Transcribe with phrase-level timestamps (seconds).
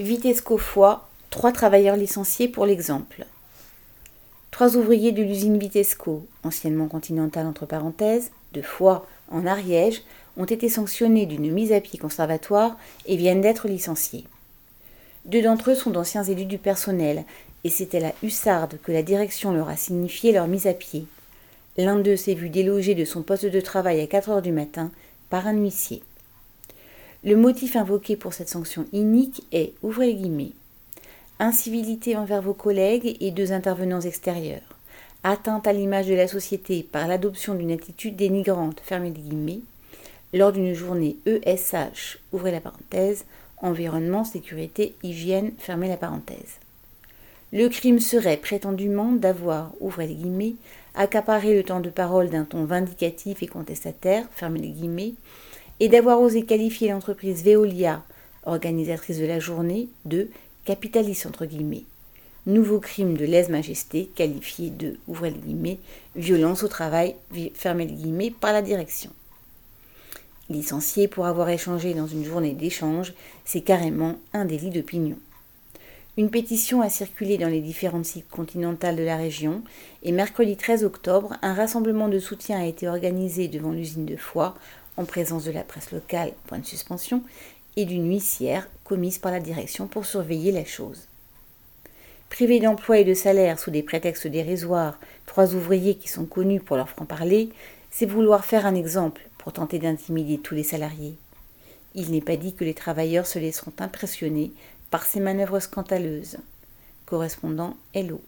[0.00, 3.26] Vitesco Foix, trois travailleurs licenciés pour l'exemple.
[4.50, 10.00] Trois ouvriers de l'usine Vitesco, anciennement Continental entre parenthèses, de Foix en Ariège,
[10.38, 14.24] ont été sanctionnés d'une mise à pied conservatoire et viennent d'être licenciés.
[15.26, 17.24] Deux d'entre eux sont d'anciens élus du personnel,
[17.64, 21.04] et c'est à la hussarde que la direction leur a signifié leur mise à pied.
[21.76, 24.90] L'un d'eux s'est vu délogé de son poste de travail à 4 heures du matin
[25.28, 26.02] par un huissier.
[27.22, 30.52] Le motif invoqué pour cette sanction inique est, ouvrez les guillemets,
[31.38, 34.62] incivilité envers vos collègues et deux intervenants extérieurs,
[35.22, 39.60] atteinte à l'image de la société par l'adoption d'une attitude dénigrante, fermez les guillemets,
[40.32, 43.26] lors d'une journée ESH, ouvrez la parenthèse,
[43.58, 46.56] environnement, sécurité, hygiène, fermez la parenthèse.
[47.52, 50.54] Le crime serait prétendument d'avoir, ouvrez les guillemets,
[50.94, 55.14] accaparé le temps de parole d'un ton vindicatif et contestataire, fermez les guillemets,
[55.80, 58.04] et d'avoir osé qualifier l'entreprise Veolia,
[58.44, 60.28] organisatrice de la journée, de
[60.64, 61.84] capitaliste entre guillemets.
[62.46, 65.78] Nouveau crime de lèse-majesté qualifié de, ouvrez guillemets,
[66.16, 67.16] violence au travail,
[67.54, 69.10] fermez les guillemets, par la direction.
[70.48, 75.16] Licencié pour avoir échangé dans une journée d'échange, c'est carrément un délit d'opinion.
[76.16, 79.62] Une pétition a circulé dans les différentes sites continentales de la région
[80.02, 84.56] et mercredi 13 octobre, un rassemblement de soutien a été organisé devant l'usine de Foix
[85.00, 87.22] en présence de la presse locale, point de suspension,
[87.76, 91.06] et d'une huissière commise par la direction pour surveiller la chose.
[92.28, 96.76] Privés d'emploi et de salaire sous des prétextes dérisoires, trois ouvriers qui sont connus pour
[96.76, 97.48] leur franc-parler,
[97.90, 101.16] c'est vouloir faire un exemple pour tenter d'intimider tous les salariés.
[101.94, 104.52] Il n'est pas dit que les travailleurs se laisseront impressionner
[104.90, 106.38] par ces manœuvres scandaleuses.
[107.06, 108.20] Correspondant Hello.